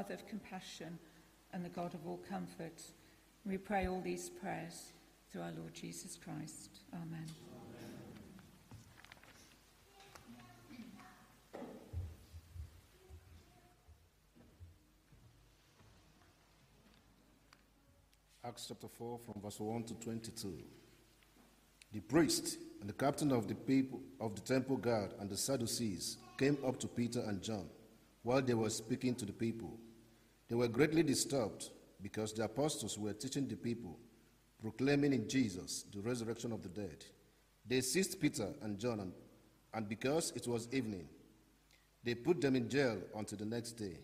[0.00, 0.98] Father of compassion
[1.52, 2.80] and the God of all comfort.
[3.44, 4.92] We pray all these prayers
[5.30, 6.70] through our Lord Jesus Christ.
[6.94, 7.26] Amen.
[18.42, 20.54] Acts chapter 4, from verse 1 to 22.
[21.92, 26.16] The priest and the captain of the people of the temple guard and the Sadducees
[26.38, 27.68] came up to Peter and John
[28.22, 29.78] while they were speaking to the people.
[30.50, 31.70] They were greatly disturbed
[32.02, 33.96] because the apostles were teaching the people,
[34.60, 37.04] proclaiming in Jesus the resurrection of the dead.
[37.64, 39.12] They seized Peter and John,
[39.72, 41.08] and, because it was evening,
[42.02, 43.98] they put them in jail until the next day.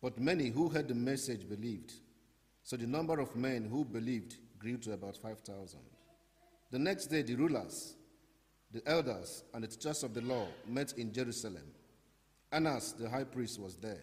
[0.00, 1.92] But many who heard the message believed.
[2.62, 5.80] So the number of men who believed grew to about 5,000.
[6.70, 7.94] The next day, the rulers,
[8.72, 11.66] the elders, and the teachers of the law met in Jerusalem.
[12.50, 14.02] Annas, the high priest, was there,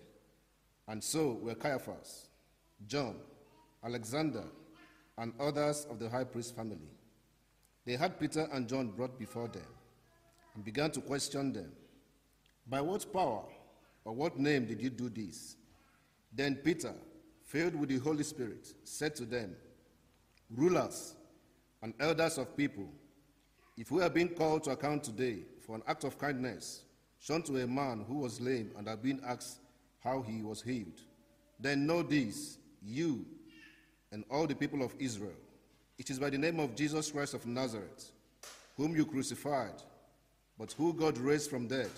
[0.88, 2.28] and so were Caiaphas,
[2.88, 3.16] John,
[3.84, 4.44] Alexander,
[5.18, 6.90] and others of the high priest family.
[7.86, 9.68] They had Peter and John brought before them
[10.56, 11.72] and began to question them
[12.68, 13.44] By what power
[14.06, 15.56] or what name did you do this?
[16.32, 16.94] Then Peter,
[17.44, 19.56] filled with the Holy Spirit, said to them,
[20.50, 21.16] Rulers
[21.82, 22.90] and elders of people,
[23.78, 26.84] if we are being called to account today for an act of kindness
[27.20, 29.60] shown to a man who was lame and had been asked
[30.04, 31.00] how he was healed,
[31.60, 33.26] then know this, you
[34.12, 35.32] and all the people of Israel.
[35.98, 38.12] It is by the name of Jesus Christ of Nazareth,
[38.76, 39.82] whom you crucified,
[40.58, 41.92] but who God raised from dead,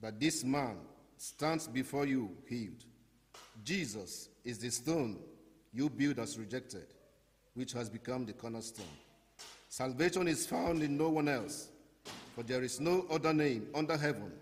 [0.00, 0.76] that this man
[1.16, 2.84] stands before you healed.
[3.64, 5.18] Jesus is the stone
[5.72, 6.86] you built as rejected,
[7.54, 8.86] which has become the cornerstone.
[9.68, 11.68] Salvation is found in no one else,
[12.34, 14.32] for there is no other name under heaven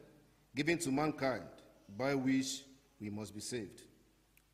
[0.54, 1.44] given to mankind
[1.96, 2.62] by which
[3.02, 3.82] we must be saved.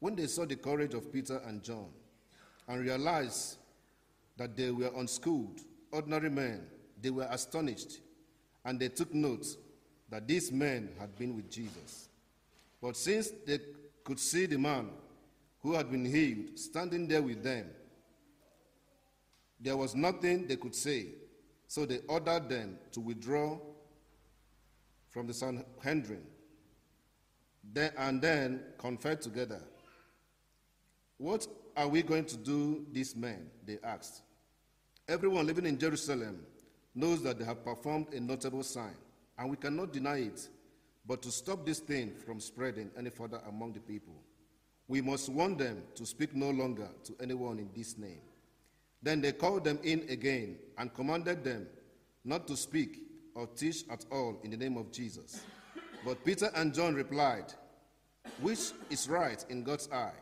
[0.00, 1.88] When they saw the courage of Peter and John
[2.66, 3.58] and realized
[4.38, 5.60] that they were unschooled,
[5.92, 6.66] ordinary men,
[7.00, 8.00] they were astonished
[8.64, 9.46] and they took note
[10.08, 12.08] that these men had been with Jesus.
[12.80, 13.58] But since they
[14.02, 14.88] could see the man
[15.60, 17.66] who had been healed standing there with them,
[19.60, 21.08] there was nothing they could say,
[21.66, 23.58] so they ordered them to withdraw
[25.10, 26.22] from the Sanhedrin
[27.72, 29.60] then, and then conferred together.
[31.18, 31.46] What
[31.76, 33.50] are we going to do, these men?
[33.66, 34.22] They asked.
[35.08, 36.44] Everyone living in Jerusalem
[36.94, 38.94] knows that they have performed a notable sign,
[39.38, 40.48] and we cannot deny it.
[41.06, 44.14] But to stop this thing from spreading any further among the people,
[44.86, 48.20] we must warn them to speak no longer to anyone in this name.
[49.02, 51.66] Then they called them in again and commanded them
[52.24, 52.98] not to speak
[53.34, 55.40] or teach at all in the name of Jesus.
[56.08, 57.52] But Peter and John replied,
[58.40, 60.14] Which is right in God's eye,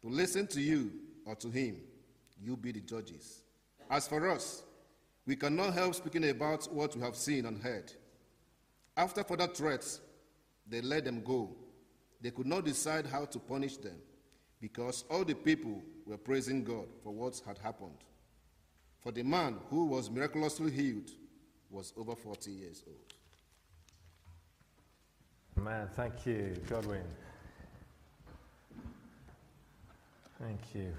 [0.00, 0.90] to listen to you
[1.26, 1.82] or to him?
[2.42, 3.42] You be the judges.
[3.90, 4.62] As for us,
[5.26, 7.92] we cannot help speaking about what we have seen and heard.
[8.96, 10.00] After further threats,
[10.66, 11.54] they let them go.
[12.22, 13.98] They could not decide how to punish them
[14.62, 17.98] because all the people were praising God for what had happened.
[19.00, 21.10] For the man who was miraculously healed
[21.68, 23.12] was over 40 years old.
[25.62, 27.02] Man, thank you, Godwin.
[30.40, 30.92] Thank you.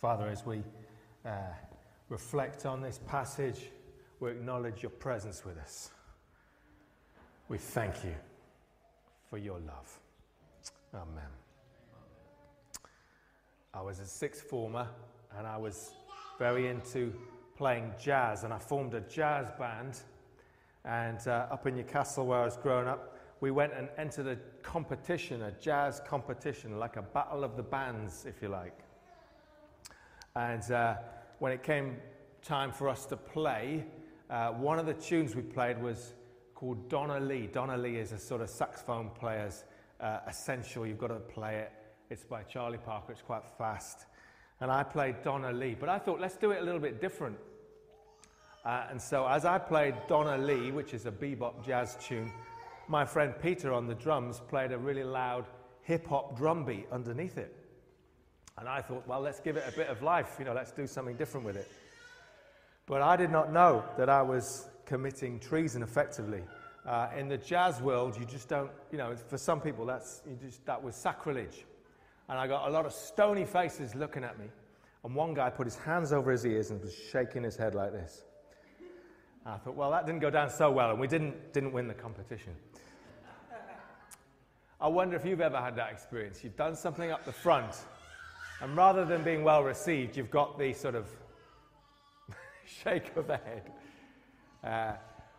[0.00, 0.62] Father, as we
[1.24, 1.30] uh,
[2.08, 3.70] reflect on this passage,
[4.20, 5.90] we acknowledge your presence with us.
[7.48, 8.14] We thank you
[9.30, 9.98] for your love.
[10.94, 11.30] Amen.
[13.72, 14.86] I was a sixth former
[15.36, 15.92] and I was
[16.38, 17.12] very into
[17.56, 19.98] playing jazz, and I formed a jazz band.
[20.84, 23.13] And uh, up in Newcastle, where I was growing up,
[23.44, 28.24] we went and entered a competition, a jazz competition, like a battle of the bands,
[28.26, 28.78] if you like.
[30.34, 30.94] And uh,
[31.40, 31.98] when it came
[32.42, 33.84] time for us to play,
[34.30, 36.14] uh, one of the tunes we played was
[36.54, 37.46] called Donna Lee.
[37.46, 39.64] Donna Lee is a sort of saxophone player's
[40.00, 40.86] uh, essential.
[40.86, 41.72] You've got to play it.
[42.08, 43.12] It's by Charlie Parker.
[43.12, 44.06] It's quite fast.
[44.62, 45.76] And I played Donna Lee.
[45.78, 47.36] But I thought, let's do it a little bit different.
[48.64, 52.32] Uh, and so as I played Donna Lee, which is a bebop jazz tune,
[52.88, 55.46] my friend Peter on the drums played a really loud
[55.82, 57.54] hip hop drum beat underneath it.
[58.58, 60.86] And I thought, well, let's give it a bit of life, you know, let's do
[60.86, 61.70] something different with it.
[62.86, 66.42] But I did not know that I was committing treason effectively.
[66.86, 70.64] Uh, in the jazz world, you just don't, you know, for some people, that's, just,
[70.66, 71.64] that was sacrilege.
[72.28, 74.46] And I got a lot of stony faces looking at me.
[75.02, 77.92] And one guy put his hands over his ears and was shaking his head like
[77.92, 78.24] this.
[79.44, 81.88] And I thought, well, that didn't go down so well, and we didn't, didn't win
[81.88, 82.54] the competition.
[84.84, 86.44] I wonder if you've ever had that experience.
[86.44, 87.74] You've done something up the front,
[88.60, 91.08] and rather than being well received, you've got the sort of
[92.66, 93.72] shake of the head.
[94.62, 94.92] Uh,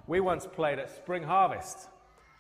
[0.07, 1.89] we once played at Spring Harvest,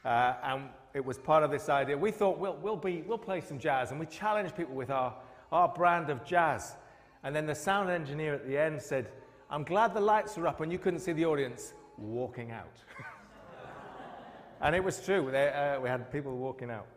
[0.03, 0.63] uh, and
[0.95, 1.95] it was part of this idea.
[1.95, 5.13] We thought we'll, we'll, be, we'll play some jazz, and we challenged people with our,
[5.51, 6.75] our brand of jazz.
[7.23, 9.11] And then the sound engineer at the end said,
[9.51, 12.77] I'm glad the lights are up and you couldn't see the audience walking out.
[14.61, 15.29] and it was true.
[15.31, 16.87] They, uh, we had people walking out.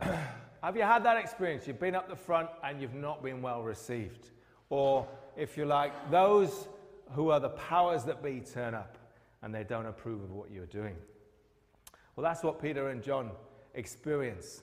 [0.62, 1.66] Have you had that experience?
[1.66, 4.30] You've been up the front and you've not been well received.
[4.68, 5.06] Or,
[5.36, 6.68] if you like, those
[7.12, 8.98] who are the powers that be turn up
[9.42, 10.96] and they don't approve of what you're doing.
[12.14, 13.30] Well, that's what Peter and John
[13.74, 14.62] experience.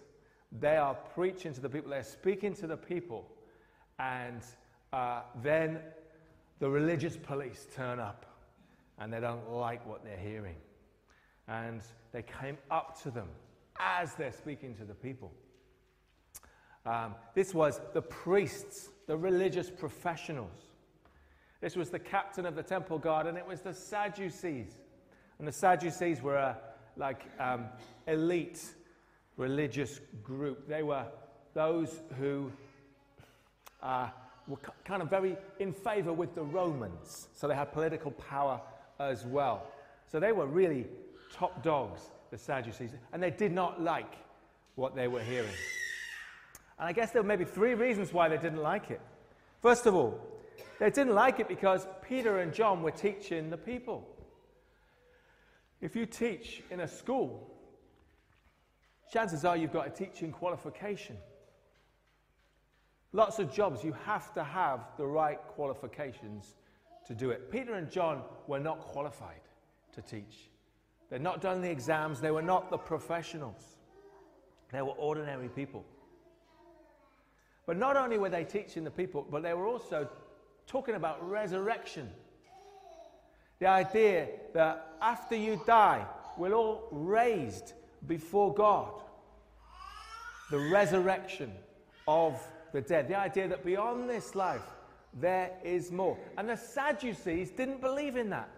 [0.60, 3.28] They are preaching to the people, they're speaking to the people,
[4.00, 4.42] and
[4.92, 5.80] uh, then
[6.60, 8.26] the religious police turn up
[9.00, 10.56] and they don't like what they're hearing.
[11.48, 11.82] And
[12.12, 13.28] they came up to them
[13.80, 15.31] as they're speaking to the people.
[16.86, 20.60] Um, this was the priests, the religious professionals.
[21.62, 24.78] This was the captain of the temple guard, and it was the Sadducees.
[25.40, 26.58] And the Sadducees were a
[26.98, 27.66] like um,
[28.08, 28.64] elite
[29.38, 30.68] religious group.
[30.68, 31.06] They were
[31.54, 32.52] those who
[33.81, 34.10] uh,
[34.48, 37.28] were kind of very in favor with the Romans.
[37.34, 38.62] So they had political power
[39.00, 39.68] as well.
[40.12, 40.86] So they were really
[41.31, 42.02] top dogs,
[42.34, 44.12] the Sadducees, and they did not like
[44.74, 45.54] what they were hearing.
[46.80, 49.02] And I guess there were maybe three reasons why they didn't like it.
[49.62, 50.20] First of all,
[50.80, 54.10] they didn't like it because Peter and John were teaching the people.
[55.80, 57.52] If you teach in a school,
[59.12, 61.18] chances are you've got a teaching qualification.
[63.12, 66.56] Lots of jobs, you have to have the right qualifications
[67.06, 67.52] to do it.
[67.52, 69.42] Peter and John were not qualified
[69.94, 70.50] to teach.
[71.13, 73.75] They'd not done the exams, they were not the professionals.
[74.71, 75.86] They were ordinary people.
[77.68, 80.10] But not only were they teaching the people, but they were also
[80.65, 82.10] talking about resurrection.
[83.60, 86.04] The idea that after you die,
[86.36, 87.74] we're all raised
[88.07, 89.00] before God.
[90.50, 91.51] The resurrection
[92.07, 93.07] of the dead.
[93.07, 94.65] The idea that beyond this life,
[95.13, 96.18] there is more.
[96.39, 98.50] And the Sadducees didn't believe in that.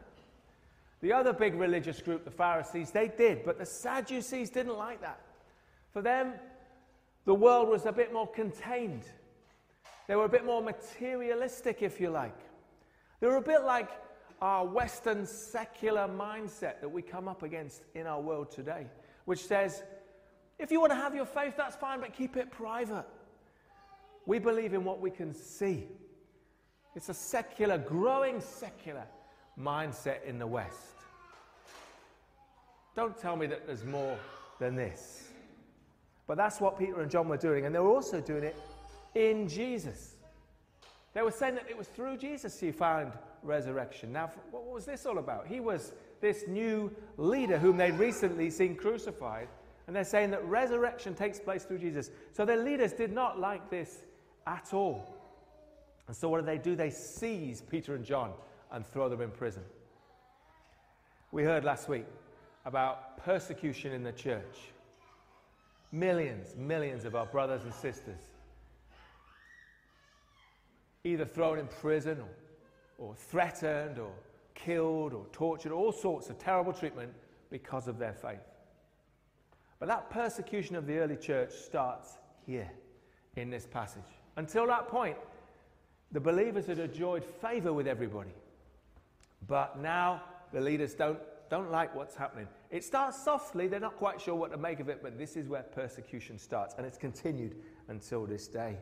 [1.01, 5.21] The other big religious group, the Pharisees, they did, but the Sadducees didn't like that.
[5.91, 6.33] For them,
[7.25, 9.03] the world was a bit more contained.
[10.07, 12.37] They were a bit more materialistic, if you like.
[13.19, 13.89] They were a bit like
[14.41, 18.87] our Western secular mindset that we come up against in our world today,
[19.25, 19.83] which says,
[20.59, 23.05] if you want to have your faith, that's fine, but keep it private.
[24.25, 25.87] We believe in what we can see.
[26.95, 29.05] It's a secular, growing secular
[29.59, 30.95] mindset in the West.
[32.95, 34.17] Don't tell me that there's more
[34.59, 35.29] than this.
[36.27, 38.55] But that's what Peter and John were doing, and they were also doing it
[39.13, 40.15] in Jesus.
[41.13, 43.13] They were saying that it was through Jesus he found
[43.43, 44.11] resurrection.
[44.11, 45.47] Now, what was this all about?
[45.47, 49.47] He was this new leader whom they'd recently seen crucified,
[49.87, 52.09] and they're saying that resurrection takes place through Jesus.
[52.33, 53.99] So their leaders did not like this
[54.47, 55.15] at all.
[56.07, 56.75] And so what do they do?
[56.75, 58.31] They seize Peter and John
[58.71, 59.63] and throw them in prison.
[61.31, 62.05] We heard last week
[62.65, 64.57] about persecution in the church.
[65.91, 68.19] Millions, millions of our brothers and sisters
[71.05, 74.11] either thrown in prison or, or threatened or
[74.55, 77.13] killed or tortured, all sorts of terrible treatment
[77.51, 78.39] because of their faith.
[79.79, 82.71] But that persecution of the early church starts here
[83.35, 84.01] in this passage.
[84.35, 85.17] Until that point,
[86.11, 88.31] the believers had enjoyed favor with everybody.
[89.47, 92.47] But now the leaders don't, don't like what's happening.
[92.71, 95.47] It starts softly, they're not quite sure what to make of it, but this is
[95.47, 97.55] where persecution starts, and it's continued
[97.87, 98.77] until this day.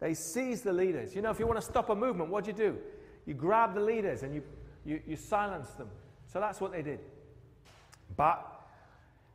[0.00, 1.14] They seize the leaders.
[1.14, 2.78] You know, if you want to stop a movement, what do you do?
[3.26, 4.42] You grab the leaders and you,
[4.84, 5.88] you, you silence them.
[6.26, 7.00] So that's what they did.
[8.16, 8.50] But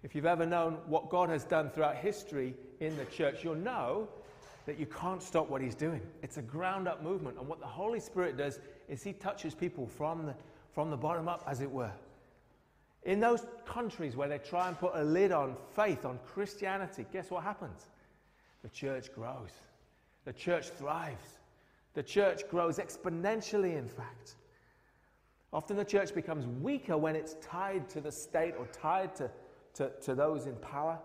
[0.04, 4.10] if you've ever known what God has done throughout history in the church, you'll know
[4.70, 6.00] that you can't stop what He's doing.
[6.22, 7.40] It's a ground up movement.
[7.40, 10.36] And what the Holy Spirit does is He touches people from the,
[10.76, 11.92] from the bottom up, as it were.
[13.02, 17.32] In those countries where they try and put a lid on faith, on Christianity, guess
[17.32, 17.90] what happens?
[18.62, 19.50] The church grows.
[20.26, 21.40] The church thrives.
[21.96, 24.36] The church grows exponentially, in fact.
[25.52, 29.32] Often the church becomes weaker when it's tied to the state or tied to,
[29.74, 31.00] to, to those in power,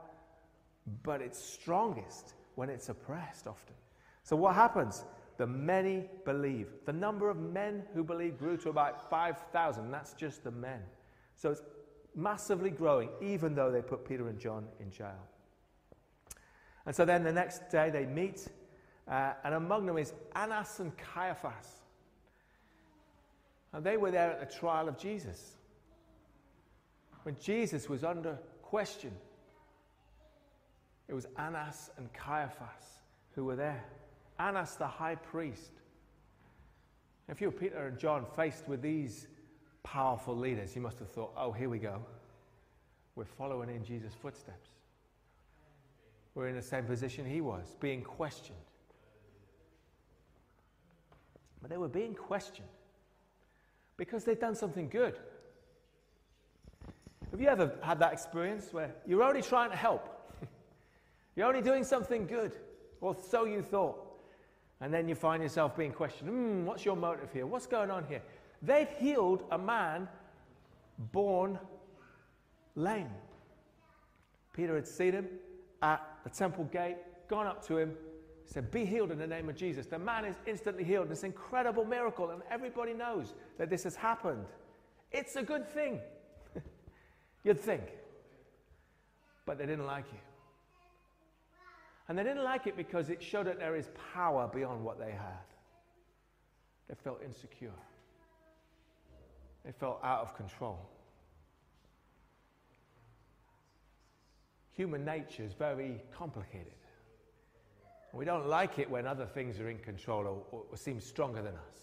[1.02, 3.75] but it's strongest when it's oppressed often.
[4.23, 5.04] So, what happens?
[5.37, 6.68] The many believe.
[6.87, 9.90] The number of men who believe grew to about 5,000.
[9.90, 10.80] That's just the men.
[11.37, 11.62] So, it's
[12.14, 15.28] massively growing, even though they put Peter and John in jail.
[16.87, 18.46] And so then the next day they meet,
[19.08, 21.80] uh, and among them is Annas and Caiaphas.
[23.73, 25.56] And they were there at the trial of Jesus.
[27.23, 29.12] When Jesus was under question,
[31.08, 33.00] it was Annas and Caiaphas
[33.34, 33.84] who were there.
[34.38, 35.73] Annas, the high priest.
[37.28, 39.26] If you were Peter and John faced with these
[39.82, 42.00] powerful leaders, you must have thought, oh, here we go.
[43.16, 44.70] We're following in Jesus' footsteps.
[46.34, 48.58] We're in the same position he was, being questioned.
[51.61, 52.68] But they were being questioned
[53.96, 55.16] because they'd done something good.
[57.30, 60.13] Have you ever had that experience where you're only trying to help?
[61.37, 62.53] You're only doing something good,
[63.00, 64.00] or so you thought.
[64.81, 67.47] And then you find yourself being questioned hmm, what's your motive here?
[67.47, 68.23] What's going on here?
[68.62, 70.09] They'd healed a man
[71.12, 71.59] born
[72.75, 73.11] lame.
[74.53, 75.29] Peter had seen him
[75.83, 76.97] at the temple gate,
[77.29, 77.95] gone up to him,
[78.47, 79.87] said, Be healed in the name of Jesus.
[79.87, 81.09] The man is instantly healed.
[81.09, 84.47] This incredible miracle, and everybody knows that this has happened.
[85.11, 86.00] It's a good thing.
[87.45, 87.83] You'd think.
[89.47, 90.21] But they didn't like it.
[92.08, 95.11] And they didn't like it because it showed that there is power beyond what they
[95.11, 95.44] had.
[96.88, 97.70] They felt insecure,
[99.64, 100.78] they felt out of control.
[104.75, 106.73] Human nature is very complicated.
[108.12, 111.54] We don't like it when other things are in control or, or, seem stronger than
[111.54, 111.78] us.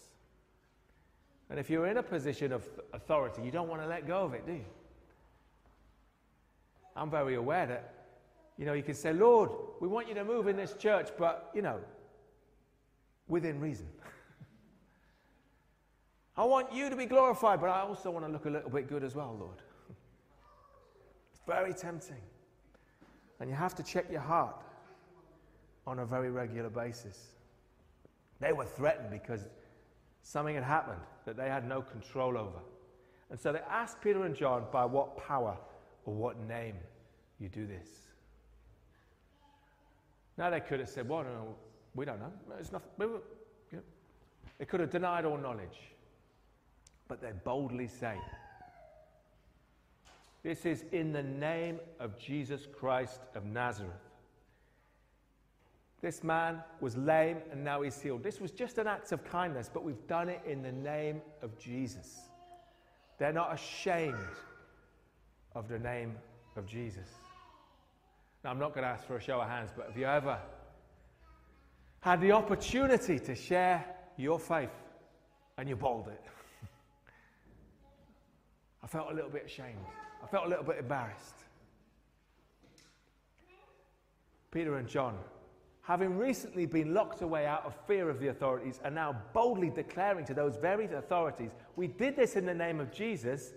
[1.50, 4.32] And if you're in a position of authority, you don't want to let go of
[4.32, 4.64] it, do you?
[6.96, 8.01] I'm very aware that,
[8.58, 11.50] you know, you can say, Lord, we want you to move in this church, but,
[11.54, 11.80] you know,
[13.28, 13.88] within reason.
[16.36, 18.88] I want you to be glorified, but I also want to look a little bit
[18.88, 19.62] good as well, Lord.
[21.32, 22.20] it's very tempting.
[23.40, 24.62] And you have to check your heart
[25.86, 27.32] on a very regular basis.
[28.38, 29.48] They were threatened because
[30.22, 32.60] something had happened that they had no control over.
[33.30, 35.56] And so they asked Peter and John by what power
[36.04, 36.76] or what name
[37.38, 37.88] you do this.
[40.38, 41.54] Now they could have said, well, no,
[41.94, 42.32] we don't know.
[42.58, 42.90] It's nothing.
[44.58, 45.78] They could have denied all knowledge.
[47.08, 48.16] But they boldly say,
[50.42, 53.92] this is in the name of Jesus Christ of Nazareth.
[56.00, 58.24] This man was lame and now he's healed.
[58.24, 61.56] This was just an act of kindness, but we've done it in the name of
[61.58, 62.22] Jesus.
[63.18, 64.16] They're not ashamed
[65.54, 66.16] of the name
[66.56, 67.08] of Jesus.
[68.44, 70.38] Now, I'm not going to ask for a show of hands, but have you ever
[72.00, 73.84] had the opportunity to share
[74.16, 74.70] your faith
[75.56, 76.20] and you bowled it?
[78.82, 79.78] I felt a little bit ashamed.
[80.22, 81.36] I felt a little bit embarrassed.
[84.50, 85.16] Peter and John,
[85.82, 90.24] having recently been locked away out of fear of the authorities, are now boldly declaring
[90.26, 93.52] to those very authorities, We did this in the name of Jesus,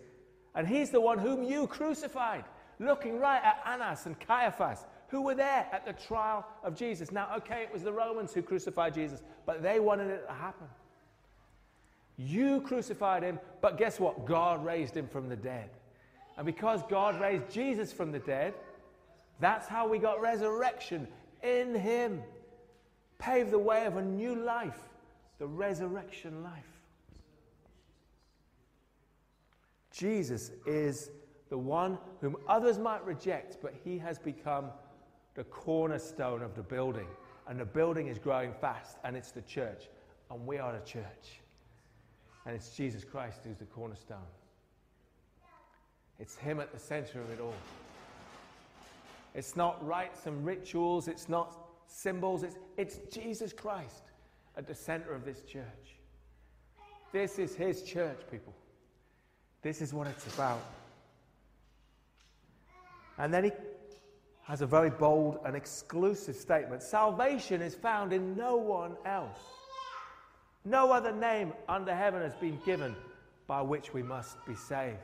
[0.54, 2.46] and he's the one whom you crucified.
[2.80, 7.12] Looking right at Annas and Caiaphas, who were there at the trial of Jesus.
[7.12, 10.68] Now, okay, it was the Romans who crucified Jesus, but they wanted it to happen.
[12.18, 14.26] You crucified him, but guess what?
[14.26, 15.70] God raised him from the dead.
[16.38, 18.54] And because God raised Jesus from the dead,
[19.40, 21.08] that's how we got resurrection
[21.44, 22.24] in Him.
[23.18, 24.80] Paved the way of a new life,
[25.40, 26.64] the resurrection life.
[29.92, 31.10] Jesus is
[31.50, 34.70] the one whom others might reject, but He has become
[35.36, 37.08] the cornerstone of the building.
[37.48, 39.88] And the building is growing fast, and it's the church.
[40.32, 41.42] And we are the church.
[42.46, 44.18] And it's Jesus Christ who's the cornerstone.
[46.20, 47.54] It's Him at the center of it all.
[49.34, 54.04] It's not rites and rituals, it's not symbols, it's, it's Jesus Christ
[54.58, 55.98] at the center of this church.
[57.12, 58.54] This is His church, people.
[59.62, 60.62] This is what it's about.
[63.18, 63.52] And then He
[64.44, 69.40] has a very bold and exclusive statement Salvation is found in no one else.
[70.64, 72.96] No other name under heaven has been given
[73.48, 74.98] by which we must be saved.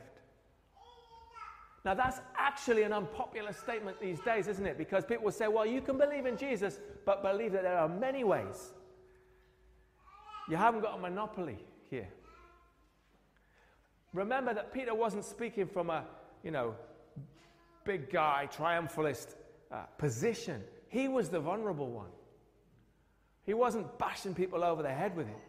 [1.84, 4.78] Now, that's actually an unpopular statement these days, isn't it?
[4.78, 8.22] Because people say, well, you can believe in Jesus, but believe that there are many
[8.22, 8.72] ways.
[10.48, 11.58] You haven't got a monopoly
[11.90, 12.08] here.
[14.12, 16.04] Remember that Peter wasn't speaking from a,
[16.44, 16.74] you know,
[17.84, 19.34] big guy, triumphalist
[19.70, 20.62] uh, position.
[20.88, 22.10] He was the vulnerable one.
[23.44, 25.42] He wasn't bashing people over the head with it.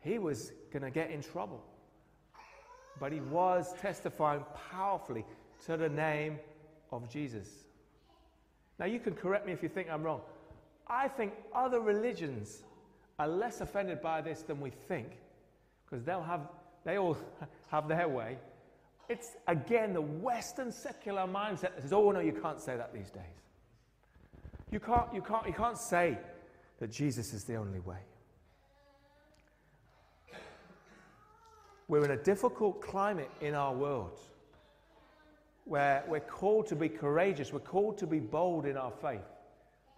[0.00, 1.64] He was going to get in trouble
[3.00, 5.24] but he was testifying powerfully
[5.66, 6.38] to the name
[6.90, 7.48] of Jesus.
[8.78, 10.20] Now, you can correct me if you think I'm wrong.
[10.86, 12.62] I think other religions
[13.18, 15.18] are less offended by this than we think
[15.84, 16.48] because they'll have,
[16.84, 17.16] they all
[17.70, 18.38] have their way.
[19.08, 23.10] It's again the Western secular mindset that says, oh, no, you can't say that these
[23.10, 23.22] days.
[24.70, 26.18] You can't, you can't, you can't say
[26.80, 27.98] that Jesus is the only way.
[31.86, 34.18] We're in a difficult climate in our world
[35.66, 39.20] where we're called to be courageous, we're called to be bold in our faith,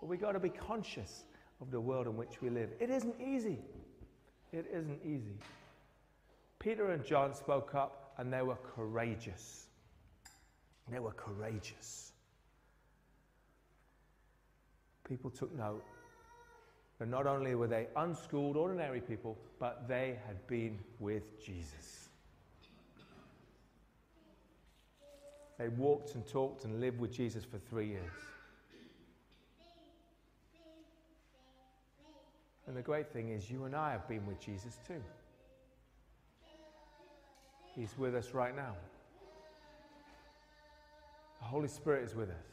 [0.00, 1.24] but we've got to be conscious
[1.60, 2.70] of the world in which we live.
[2.80, 3.58] It isn't easy.
[4.52, 5.38] It isn't easy.
[6.58, 9.66] Peter and John spoke up and they were courageous.
[10.90, 12.12] They were courageous.
[15.08, 15.84] People took note
[16.98, 22.08] that not only were they unschooled, ordinary people, but they had been with Jesus.
[25.58, 28.12] They walked and talked and lived with Jesus for three years.
[32.66, 35.02] And the great thing is, you and I have been with Jesus too.
[37.76, 38.74] He's with us right now.
[41.40, 42.46] The Holy Spirit is with us,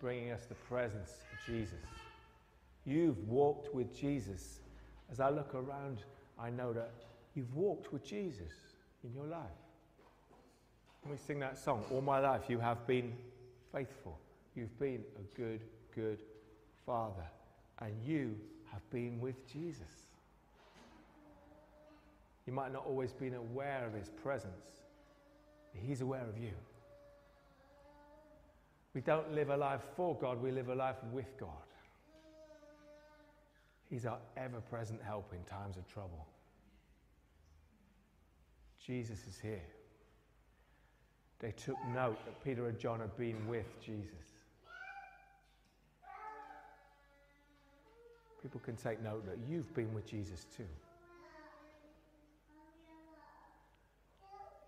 [0.00, 1.84] bringing us the presence of Jesus.
[2.86, 4.60] You've walked with Jesus.
[5.12, 6.04] As I look around,
[6.38, 6.90] I know that
[7.34, 8.52] you've walked with Jesus
[9.04, 9.42] in your life.
[11.02, 13.12] When we sing that song, All My Life You Have Been
[13.72, 14.18] Faithful.
[14.54, 15.60] You've been a good,
[15.94, 16.18] good
[16.86, 17.26] Father.
[17.80, 18.36] And you
[18.72, 20.09] have been with Jesus.
[22.46, 24.82] You might not always been aware of his presence,
[25.72, 26.52] but he's aware of you.
[28.94, 31.48] We don't live a life for God, we live a life with God.
[33.88, 36.26] He's our ever present help in times of trouble.
[38.84, 39.62] Jesus is here.
[41.40, 44.10] They took note that Peter and John had been with Jesus.
[48.42, 50.64] People can take note that you've been with Jesus too.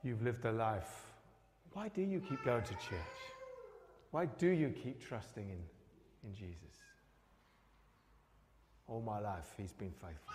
[0.02, 1.06] You've lived a life.
[1.72, 3.20] Why do you keep going to church?
[4.10, 5.58] Why do you keep trusting in,
[6.28, 6.76] in Jesus?
[8.88, 10.34] All my life, He's been faithful.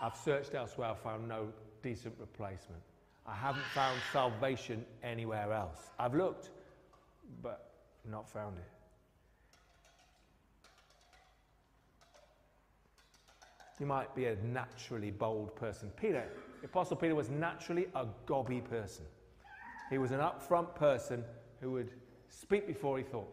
[0.00, 1.48] I've searched elsewhere, I found no
[1.82, 2.82] decent replacement.
[3.26, 5.78] I haven't found salvation anywhere else.
[5.98, 6.50] I've looked,
[7.40, 7.70] but
[8.10, 8.64] not found it.
[13.78, 15.90] You might be a naturally bold person.
[16.00, 16.24] Peter,
[16.64, 19.04] Apostle Peter was naturally a gobby person.
[19.90, 21.24] He was an upfront person
[21.60, 21.90] who would
[22.28, 23.32] speak before he thought.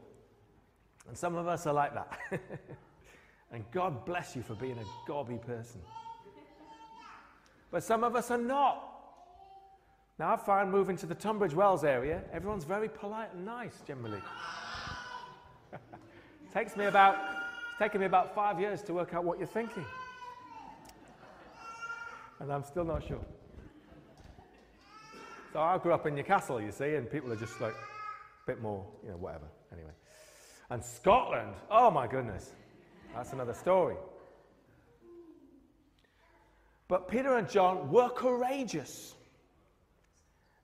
[1.07, 2.19] And some of us are like that.
[3.51, 5.81] and God bless you for being a gobby person.
[7.71, 8.85] But some of us are not.
[10.17, 14.21] Now, I find moving to the Tunbridge Wells area, everyone's very polite and nice generally.
[16.53, 17.15] Takes me about,
[17.69, 19.85] it's taken me about five years to work out what you're thinking.
[22.39, 23.25] And I'm still not sure.
[25.51, 28.61] So I grew up in Newcastle, you see, and people are just like a bit
[28.61, 29.47] more, you know, whatever.
[29.73, 29.91] Anyway.
[30.69, 32.51] And Scotland, oh my goodness,
[33.15, 33.95] that's another story.
[36.87, 39.15] But Peter and John were courageous.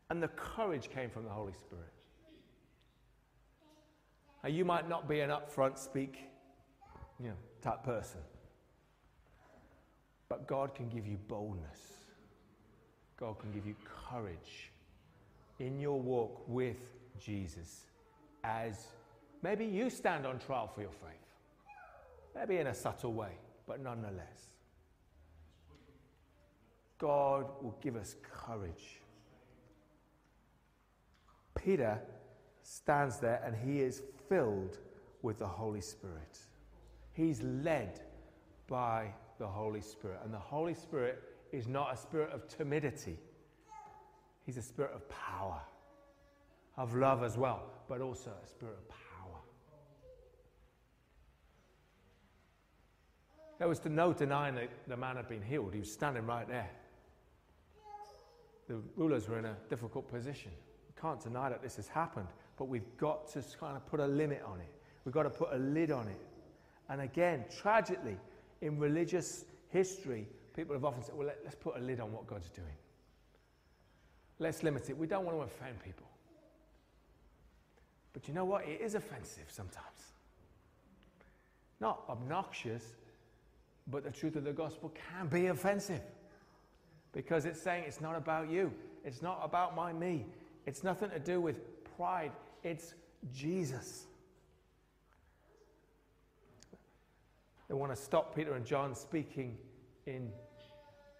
[0.10, 1.92] And the courage came from the Holy Spirit.
[4.44, 6.20] Now, you might not be an upfront speak,
[7.20, 8.20] you know, type person.
[10.30, 11.80] But God can give you boldness.
[13.18, 13.76] God can give you
[14.10, 14.72] courage
[15.60, 17.86] in your walk with Jesus
[18.44, 18.88] as
[19.42, 21.12] maybe you stand on trial for your faith.
[22.36, 23.32] Maybe in a subtle way,
[23.68, 24.58] but nonetheless.
[26.98, 29.00] God will give us courage
[31.66, 32.00] Peter
[32.62, 34.78] stands there and he is filled
[35.24, 36.38] with the Holy Spirit.
[37.14, 38.02] He's led
[38.68, 40.20] by the Holy Spirit.
[40.24, 41.22] And the Holy Spirit
[41.52, 43.18] is not a spirit of timidity,
[44.46, 45.60] He's a spirit of power,
[46.78, 49.40] of love as well, but also a spirit of power.
[53.58, 55.74] There was no denying that the man had been healed.
[55.74, 56.70] He was standing right there.
[58.68, 60.52] The rulers were in a difficult position
[61.06, 64.42] can't deny that this has happened, but we've got to kind of put a limit
[64.46, 64.74] on it.
[65.04, 66.20] We've got to put a lid on it.
[66.90, 68.18] And again, tragically,
[68.62, 72.28] in religious history, people have often said, well, let, us put a lid on what
[72.28, 72.68] God's doing.
[74.40, 74.98] Let's limit it.
[74.98, 76.08] We don't want to offend people.
[78.14, 78.66] But you know what?
[78.66, 80.14] It is offensive sometimes.
[81.82, 82.84] Not obnoxious,
[83.88, 86.02] but the truth of the gospel can be offensive
[87.12, 88.72] because it's saying it's not about you,
[89.04, 90.26] it's not about my me,
[90.66, 91.60] it's nothing to do with
[91.98, 92.32] pride.
[92.64, 92.94] It's
[93.34, 94.06] Jesus.
[97.68, 99.58] They want to stop Peter and John speaking
[100.06, 100.32] in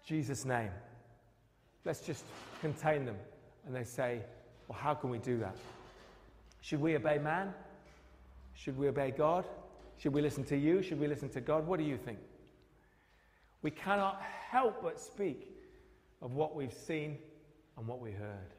[0.04, 0.70] Jesus' name.
[1.84, 2.24] Let's just
[2.60, 3.16] contain them.
[3.66, 4.20] And they say,
[4.68, 5.56] Well, how can we do that?
[6.60, 7.52] Should we obey man?
[8.54, 9.44] Should we obey God?
[9.98, 10.82] Should we listen to you?
[10.82, 11.66] Should we listen to God?
[11.66, 12.18] What do you think?
[13.62, 15.50] We cannot help but speak
[16.22, 17.18] of what we've seen
[17.76, 18.54] and what we heard.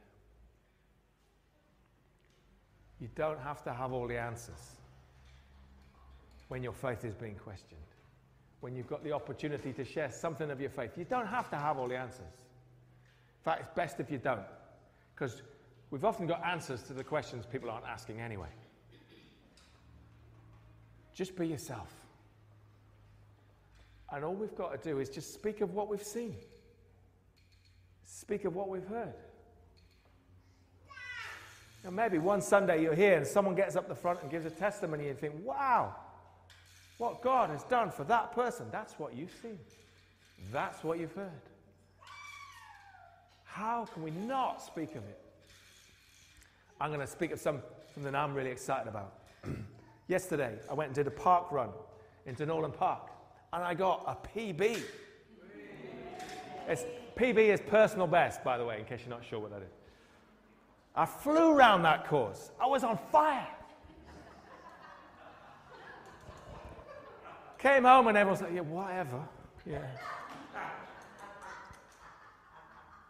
[2.99, 4.76] You don't have to have all the answers
[6.47, 7.81] when your faith is being questioned.
[8.59, 11.57] When you've got the opportunity to share something of your faith, you don't have to
[11.57, 12.21] have all the answers.
[12.21, 14.45] In fact, it's best if you don't,
[15.13, 15.41] because
[15.91, 18.49] we've often got answers to the questions people aren't asking anyway.
[21.13, 21.93] Just be yourself.
[24.11, 26.35] And all we've got to do is just speak of what we've seen,
[28.05, 29.13] speak of what we've heard.
[31.83, 34.49] And maybe one Sunday you're here and someone gets up the front and gives a
[34.49, 35.95] testimony and you think, wow,
[36.97, 38.67] what God has done for that person.
[38.71, 39.59] That's what you've seen.
[40.51, 41.31] That's what you've heard.
[43.43, 45.19] How can we not speak of it?
[46.79, 47.61] I'm going to speak of some,
[47.93, 49.13] something I'm really excited about.
[50.07, 51.69] Yesterday, I went and did a park run
[52.25, 53.09] in Dunorlan Park,
[53.53, 54.81] and I got a PB.
[56.67, 59.61] It's, PB is personal best, by the way, in case you're not sure what that
[59.61, 59.73] is.
[60.95, 62.51] I flew around that course.
[62.59, 63.47] I was on fire.
[67.59, 69.21] Came home and everyone's like, yeah, whatever.
[69.65, 69.79] Yeah.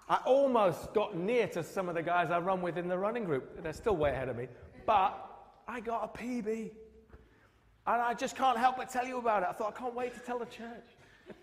[0.09, 3.25] I almost got near to some of the guys I run with in the running
[3.25, 3.61] group.
[3.61, 4.47] They're still way ahead of me.
[4.85, 5.21] But
[5.67, 6.71] I got a PB.
[7.87, 9.49] And I just can't help but tell you about it.
[9.49, 10.85] I thought, I can't wait to tell the church.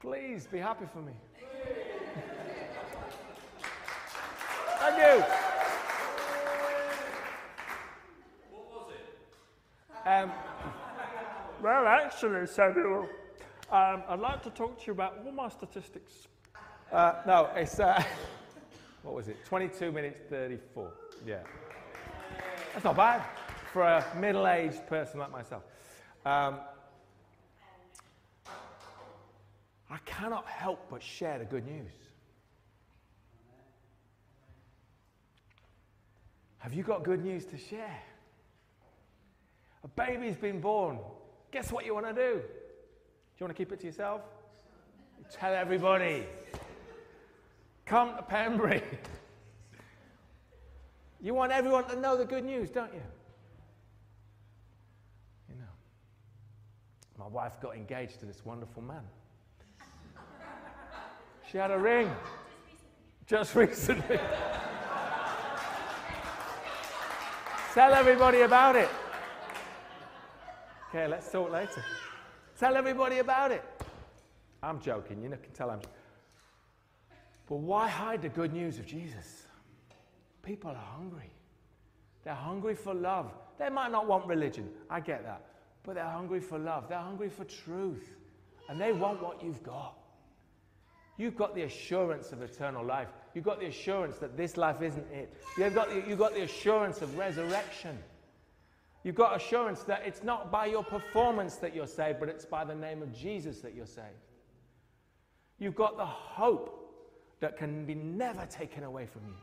[0.00, 1.12] Please be happy for me.
[4.80, 5.24] Thank you.
[8.50, 10.08] What was it?
[10.08, 10.32] Um,
[11.62, 13.08] well, actually, Samuel,
[13.70, 16.28] um, I'd like to talk to you about all my statistics.
[16.92, 18.02] Uh, no, it's, uh,
[19.02, 19.36] what was it?
[19.44, 20.92] 22 minutes 34.
[21.26, 21.38] Yeah.
[22.72, 23.22] That's not bad
[23.72, 25.64] for a middle aged person like myself.
[26.24, 26.60] Um,
[29.90, 31.92] I cannot help but share the good news.
[36.58, 38.02] Have you got good news to share?
[39.84, 40.98] A baby's been born.
[41.50, 42.40] Guess what you want to do?
[42.40, 44.20] Do you want to keep it to yourself?
[45.32, 46.26] Tell everybody.
[47.86, 48.82] Come to Pembury.
[51.20, 53.02] You want everyone to know the good news, don't you?
[55.48, 55.64] You know.
[57.18, 59.02] My wife got engaged to this wonderful man.
[61.50, 62.10] She had a ring.
[63.26, 64.20] Just recently.
[67.74, 68.88] Tell everybody about it.
[70.88, 71.84] Okay, let's talk later.
[72.58, 73.62] Tell everybody about it.
[74.62, 75.80] I'm joking, you can tell I'm.
[77.46, 79.44] But why hide the good news of Jesus?
[80.42, 81.30] People are hungry.
[82.24, 83.30] They're hungry for love.
[83.58, 85.44] They might not want religion, I get that.
[85.82, 86.88] But they're hungry for love.
[86.88, 88.16] They're hungry for truth.
[88.68, 89.94] And they want what you've got.
[91.16, 93.08] You've got the assurance of eternal life.
[93.34, 95.34] You've got the assurance that this life isn't it.
[95.56, 97.98] You've got the, you've got the assurance of resurrection.
[99.04, 102.64] You've got assurance that it's not by your performance that you're saved, but it's by
[102.64, 104.06] the name of Jesus that you're saved.
[105.58, 106.74] You've got the hope
[107.40, 109.34] that can be never taken away from you.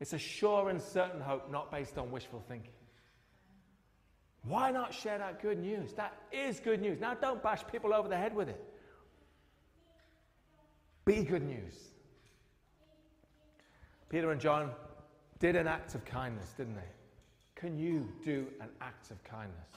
[0.00, 2.72] It's a sure and certain hope, not based on wishful thinking.
[4.42, 5.92] Why not share that good news?
[5.94, 7.00] That is good news.
[7.00, 8.62] Now, don't bash people over the head with it.
[11.04, 11.74] Be good news.
[14.08, 14.70] Peter and John
[15.38, 16.82] did an act of kindness, didn't they?
[17.54, 19.68] Can you do an act of kindness?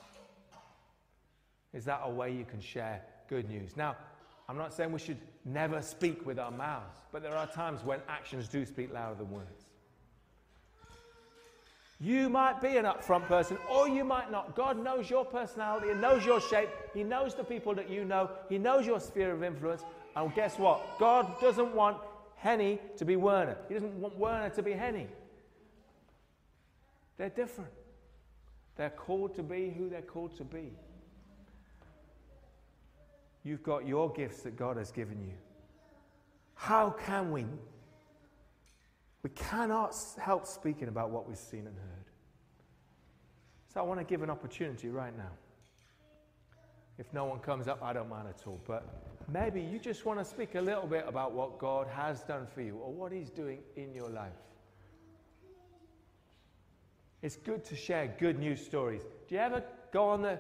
[1.73, 3.77] Is that a way you can share good news?
[3.77, 3.95] Now,
[4.49, 7.99] I'm not saying we should never speak with our mouths, but there are times when
[8.07, 9.65] actions do speak louder than words.
[11.99, 14.55] You might be an upfront person, or you might not.
[14.55, 16.69] God knows your personality and knows your shape.
[16.93, 18.29] He knows the people that you know.
[18.49, 19.83] He knows your sphere of influence.
[20.15, 20.99] And guess what?
[20.99, 21.97] God doesn't want
[22.35, 23.57] Henny to be Werner.
[23.67, 25.07] He doesn't want Werner to be Henny.
[27.17, 27.71] They're different.
[28.75, 30.71] They're called to be who they're called to be.
[33.43, 35.33] You've got your gifts that God has given you.
[36.53, 37.45] How can we?
[39.23, 42.05] We cannot help speaking about what we've seen and heard.
[43.73, 45.31] So I want to give an opportunity right now.
[46.97, 48.59] If no one comes up, I don't mind at all.
[48.67, 48.85] But
[49.31, 52.61] maybe you just want to speak a little bit about what God has done for
[52.61, 54.31] you or what He's doing in your life.
[57.21, 59.01] It's good to share good news stories.
[59.27, 60.39] Do you ever go on the,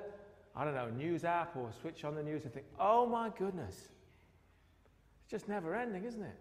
[0.55, 3.75] I don't know, news app or switch on the news and think, oh my goodness?
[5.23, 6.37] It's just never ending, isn't it?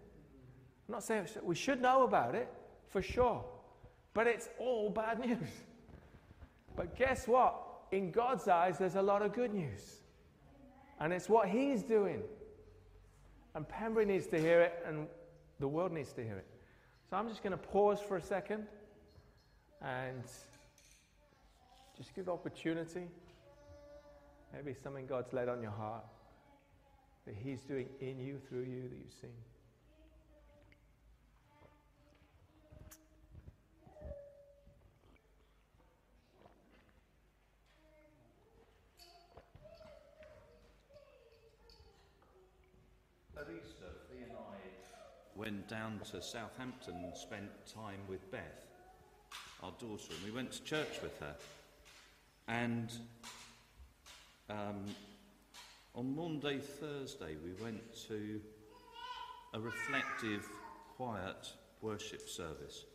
[0.87, 2.47] I'm not saying we should know about it,
[2.89, 3.43] for sure.
[4.13, 5.49] But it's all bad news.
[6.75, 7.55] But guess what?
[7.91, 10.01] In God's eyes, there's a lot of good news.
[10.99, 12.21] And it's what He's doing.
[13.55, 15.07] And Pembury needs to hear it, and
[15.59, 16.45] the world needs to hear it.
[17.09, 18.67] So I'm just going to pause for a second
[19.87, 20.23] and
[21.95, 23.07] just give opportunity.
[24.53, 26.03] Maybe something God's laid on your heart
[27.25, 29.29] that He's doing in you, through you, that you've seen.
[43.37, 48.66] At Easter, Fee and I went down to Southampton and spent time with Beth,
[49.63, 51.35] our daughter, and we went to church with her.
[52.47, 52.91] And
[54.49, 54.85] um,
[55.95, 58.39] on Monday, Thursday, we went to
[59.53, 60.47] a reflective,
[60.95, 62.85] quiet worship service.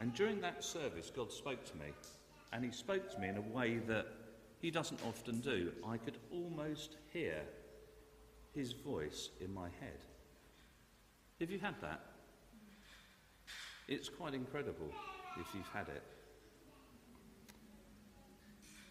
[0.00, 1.92] And during that service, God spoke to me,
[2.52, 4.06] and He spoke to me in a way that
[4.60, 5.72] He doesn't often do.
[5.86, 7.42] I could almost hear
[8.54, 9.98] his voice in my head.
[11.40, 12.00] Have you had that?
[13.88, 14.92] It's quite incredible
[15.40, 16.02] if you've had it.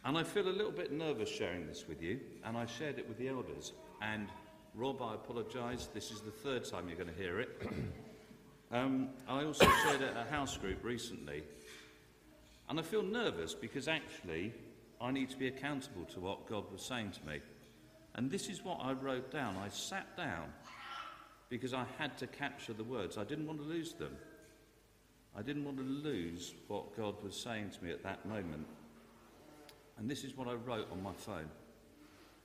[0.03, 3.07] And I feel a little bit nervous sharing this with you, and I shared it
[3.07, 3.73] with the elders.
[4.01, 4.29] And
[4.73, 7.61] Rob, I apologise, this is the third time you're going to hear it.
[8.71, 11.43] um, I also shared it at a house group recently.
[12.67, 14.53] And I feel nervous because actually
[14.99, 17.41] I need to be accountable to what God was saying to me.
[18.15, 19.55] And this is what I wrote down.
[19.57, 20.51] I sat down
[21.49, 23.17] because I had to capture the words.
[23.17, 24.15] I didn't want to lose them.
[25.37, 28.67] I didn't want to lose what God was saying to me at that moment.
[29.97, 31.49] And this is what I wrote on my phone.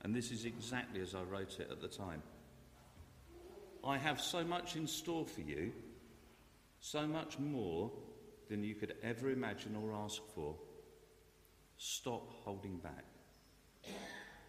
[0.03, 2.21] And this is exactly as I wrote it at the time.
[3.83, 5.71] I have so much in store for you,
[6.79, 7.91] so much more
[8.49, 10.55] than you could ever imagine or ask for.
[11.77, 13.05] Stop holding back.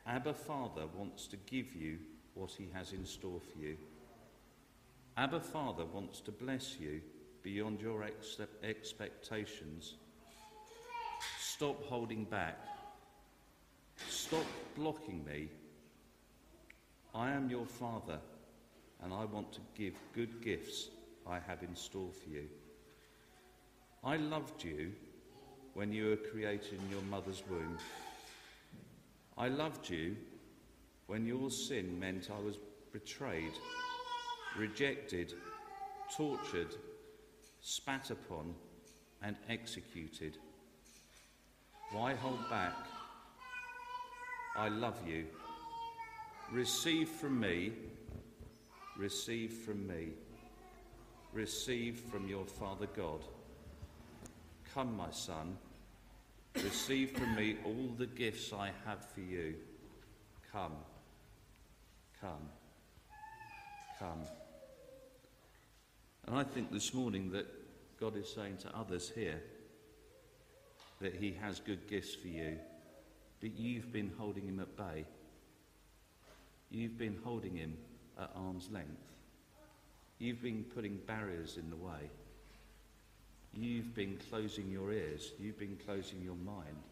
[0.07, 1.98] Abba Father wants to give you
[2.35, 3.77] what he has in store for you.
[5.16, 7.01] Abba Father wants to bless you
[7.42, 9.94] beyond your ex- expectations.
[11.40, 12.59] Stop holding back.
[14.09, 14.46] Stop
[14.77, 15.48] blocking me.
[17.14, 18.18] I am your Father,
[19.03, 20.88] and I want to give good gifts
[21.27, 22.44] I have in store for you.
[24.05, 24.92] I loved you
[25.74, 27.79] when you were created in your mother's womb.
[29.37, 30.16] I loved you
[31.07, 32.57] when your sin meant I was
[32.92, 33.53] betrayed,
[34.57, 35.35] rejected,
[36.16, 36.74] tortured,
[37.61, 38.55] spat upon,
[39.23, 40.38] and executed.
[41.92, 42.75] Why hold back?
[44.57, 45.27] I love you.
[46.51, 47.73] Receive from me,
[48.97, 50.09] receive from me,
[51.33, 53.21] receive from your Father God.
[54.75, 55.57] Come, my son.
[56.57, 59.55] Receive from me all the gifts I have for you.
[60.53, 60.77] Come,
[62.21, 62.49] come,
[63.99, 64.23] come.
[66.29, 67.47] And I think this morning that
[67.99, 69.41] God is saying to others here
[71.01, 72.59] that He has good gifts for you,
[73.41, 75.07] but you've been holding Him at bay.
[76.71, 77.79] You've been holding Him
[78.21, 79.11] at arm's length.
[80.19, 82.11] You've been putting barriers in the way.
[83.55, 86.83] You've been closing your ears, you've been closing your mind.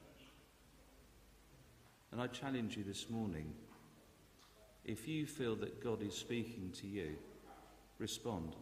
[2.11, 3.53] And I challenge you this morning
[4.87, 7.17] if you feel that God is speaking to you,
[7.99, 8.57] respond.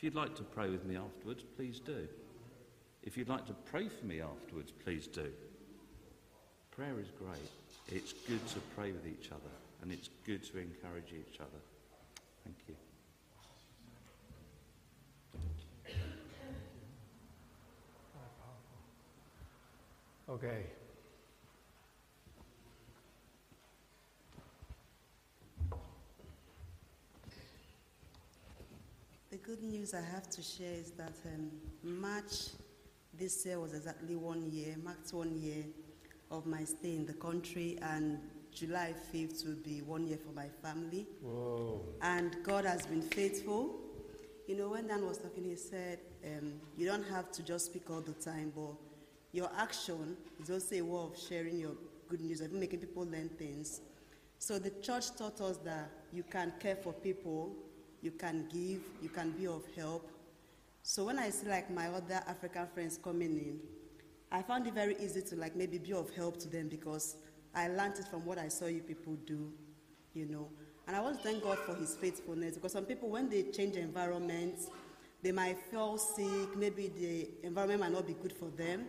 [0.00, 2.08] If you'd like to pray with me afterwards, please do.
[3.02, 5.30] If you'd like to pray for me afterwards, please do.
[6.70, 7.50] Prayer is great.
[7.86, 9.50] It's good to pray with each other,
[9.82, 11.60] and it's good to encourage each other.
[12.44, 12.76] Thank you.
[20.30, 20.64] Okay.
[29.30, 31.50] The good news I have to share is that um,
[31.82, 32.50] March
[33.18, 35.64] this year was exactly one year, marked one year
[36.30, 38.20] of my stay in the country, and
[38.54, 41.04] July 5th will be one year for my family.
[41.20, 41.80] Whoa.
[42.00, 43.74] And God has been faithful.
[44.46, 47.90] You know, when Dan was talking, he said, um, You don't have to just speak
[47.90, 48.74] all the time, but
[49.32, 51.72] your action is also a way of sharing your
[52.08, 53.80] good news, of making people learn things.
[54.38, 57.56] So the church taught us that you can care for people,
[58.02, 60.10] you can give, you can be of help.
[60.82, 63.60] So when I see like my other African friends coming in,
[64.32, 67.16] I found it very easy to like maybe be of help to them because
[67.54, 69.52] I learned it from what I saw you people do,
[70.14, 70.48] you know.
[70.86, 73.76] And I want to thank God for His faithfulness because some people, when they change
[73.76, 74.68] environments,
[75.22, 78.86] they might feel sick, maybe the environment might not be good for them.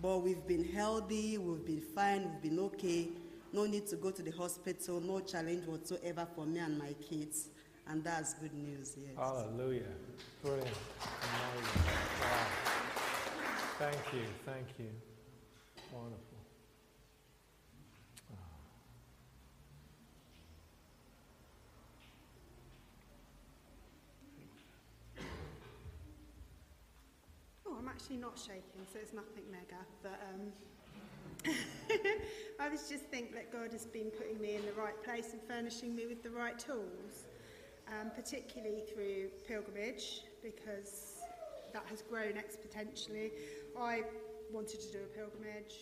[0.00, 3.08] But we've been healthy, we've been fine, we've been okay.
[3.52, 7.48] No need to go to the hospital, no challenge whatsoever for me and my kids.
[7.90, 9.16] And that's good news, yes.
[9.16, 9.82] Hallelujah.
[10.42, 10.66] Brilliant.
[10.66, 11.82] Amazing.
[12.20, 12.46] Wow.
[13.78, 14.24] Thank you.
[14.44, 14.90] Thank you.
[15.92, 16.24] Wonderful.
[27.66, 29.80] Oh, I'm actually not shaking, so it's nothing mega.
[30.02, 31.52] But um,
[32.60, 35.40] I was just think that God has been putting me in the right place and
[35.42, 37.24] furnishing me with the right tools,
[37.88, 41.22] um, particularly through pilgrimage, because
[41.72, 43.30] that has grown exponentially.
[43.78, 44.02] I
[44.52, 45.74] wanted to do a pilgrimage,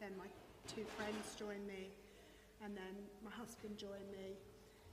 [0.00, 0.26] then my
[0.68, 1.90] two friends joined me,
[2.64, 2.94] and then
[3.24, 4.38] my husband joined me.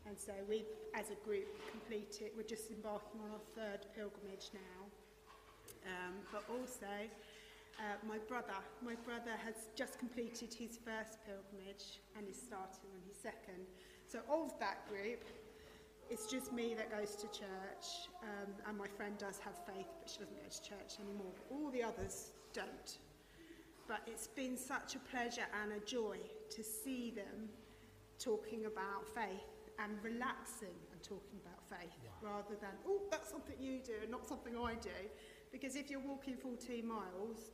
[0.07, 4.79] And so we, as a group, completed, we're just embarking on our third pilgrimage now.
[5.85, 6.89] Um, but also,
[7.77, 13.01] uh, my brother, my brother has just completed his first pilgrimage and is starting on
[13.07, 13.69] his second.
[14.07, 15.23] So of that group,
[16.09, 20.09] it's just me that goes to church, um, and my friend does have faith, but
[20.09, 21.31] she doesn't go to church anymore.
[21.35, 22.97] But all the others don't.
[23.87, 26.17] But it's been such a pleasure and a joy
[26.51, 27.49] to see them
[28.19, 33.79] talking about faith and relaxing and talking about faith rather than, oh, that's something you
[33.83, 34.89] do and not something I do.
[35.51, 37.51] Because if you're walking 14 miles,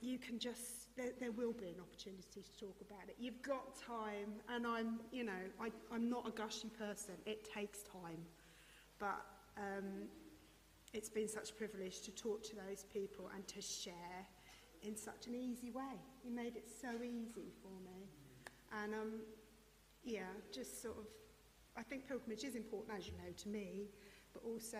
[0.00, 3.16] you can just, there, there will be an opportunity to talk about it.
[3.18, 7.14] You've got time, and I'm, you know, I, I'm not a gushy person.
[7.26, 8.24] It takes time.
[8.98, 9.24] But
[9.56, 10.08] um,
[10.92, 14.26] it's been such a privilege to talk to those people and to share
[14.82, 15.96] in such an easy way.
[16.24, 18.06] You made it so easy for me.
[18.82, 19.12] And um,
[20.04, 21.04] yeah, just sort of,
[21.76, 23.88] I think pilgrimage is important, as you know, to me,
[24.32, 24.78] but also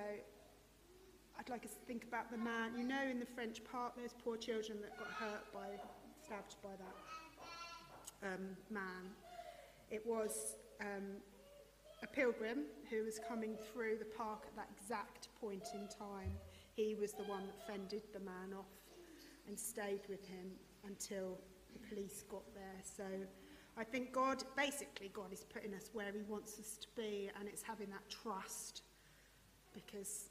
[1.39, 2.73] I'd like us to think about the man.
[2.77, 5.67] You know, in the French part, those poor children that got hurt by,
[6.33, 9.11] stabbed by that um, man.
[9.91, 11.21] It was um,
[12.03, 16.33] a pilgrim who was coming through the park at that exact point in time.
[16.75, 18.73] He was the one that fended the man off
[19.47, 20.53] and stayed with him
[20.87, 21.39] until
[21.75, 22.81] the police got there.
[22.83, 23.05] So
[23.77, 27.47] I think God, basically, God is putting us where He wants us to be, and
[27.47, 28.83] it's having that trust
[29.75, 30.31] because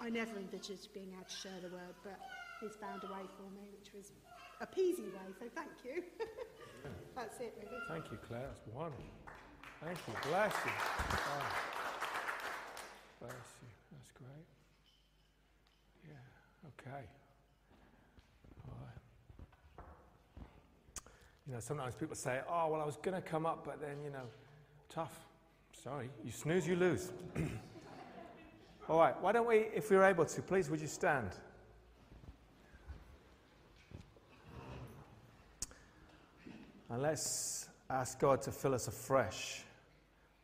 [0.00, 2.18] I never envisaged being able to share the word, but
[2.60, 4.10] He's found a way for me, which was
[4.60, 6.02] a peasy way, so thank you.
[7.16, 7.82] That's it, really.
[7.88, 8.46] Thank you, Claire.
[8.48, 9.04] That's wonderful.
[9.84, 10.14] Thank you.
[10.30, 10.72] Bless you.
[11.10, 11.42] Oh.
[13.20, 13.68] Bless you.
[13.92, 14.46] That's great.
[16.08, 16.90] Yeah.
[16.92, 17.04] Okay.
[18.68, 19.84] All right.
[21.46, 23.96] You know, sometimes people say, oh, well, I was going to come up, but then,
[24.04, 24.26] you know,
[24.88, 25.14] tough.
[25.82, 26.10] Sorry.
[26.24, 27.12] You snooze, you lose.
[28.88, 29.20] All right.
[29.20, 31.30] Why don't we, if we're able to, please, would you stand?
[36.98, 39.62] And let's ask God to fill us afresh.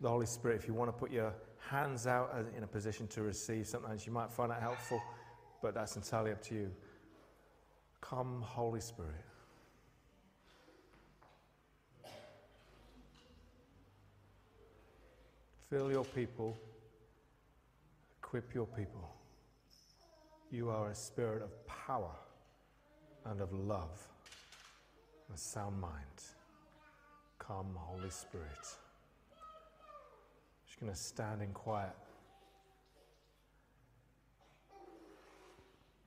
[0.01, 3.23] The Holy Spirit, if you want to put your hands out in a position to
[3.23, 5.03] receive, sometimes you might find that helpful,
[5.61, 6.71] but that's entirely up to you.
[8.01, 9.25] Come, Holy Spirit.
[15.71, 16.57] Fill your people,
[18.23, 19.11] equip your people.
[20.53, 22.14] You are a spirit of power
[23.25, 24.07] and of love
[25.35, 26.34] a sound mind.
[27.47, 28.47] Come, Holy Spirit.
[30.67, 31.95] Just going to stand in quiet